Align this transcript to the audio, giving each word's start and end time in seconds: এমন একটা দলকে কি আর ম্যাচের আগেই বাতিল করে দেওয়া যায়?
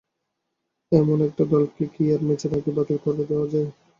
এমন 0.91 1.17
একটা 1.27 1.43
দলকে 1.51 1.83
কি 1.93 2.03
আর 2.13 2.21
ম্যাচের 2.27 2.51
আগেই 2.57 2.75
বাতিল 2.77 2.97
করে 3.03 3.23
দেওয়া 3.23 3.47
যায়? 3.53 3.69